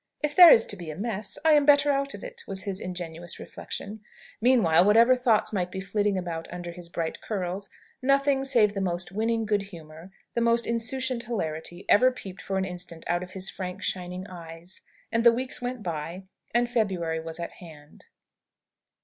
"If 0.23 0.35
there 0.35 0.49
is 0.49 0.65
to 0.65 0.75
be 0.75 0.89
a 0.89 0.95
mess, 0.95 1.37
I 1.45 1.51
am 1.51 1.63
better 1.63 1.91
out 1.91 2.15
of 2.15 2.23
it," 2.23 2.41
was 2.47 2.63
his 2.63 2.79
ingenuous 2.79 3.37
reflection. 3.37 3.99
Meanwhile, 4.41 4.83
whatever 4.83 5.15
thoughts 5.15 5.53
might 5.53 5.69
be 5.69 5.79
flitting 5.79 6.17
about 6.17 6.51
under 6.51 6.71
his 6.71 6.89
bright 6.89 7.21
curls, 7.21 7.69
nothing, 8.01 8.43
save 8.43 8.73
the 8.73 8.81
most 8.81 9.11
winning 9.11 9.45
good 9.45 9.61
humour, 9.61 10.09
the 10.33 10.41
most 10.41 10.65
insouciant 10.65 11.25
hilarity, 11.25 11.85
ever 11.87 12.09
peeped 12.11 12.41
for 12.41 12.57
an 12.57 12.65
instant 12.65 13.03
out 13.07 13.21
of 13.21 13.33
his 13.33 13.47
frank, 13.51 13.83
shining 13.83 14.25
eyes. 14.25 14.81
And 15.11 15.23
the 15.23 15.31
weeks 15.31 15.61
went 15.61 15.83
by, 15.83 16.23
and 16.51 16.67
February 16.67 17.19
was 17.19 17.39
at 17.39 17.51
hand. 17.59 18.05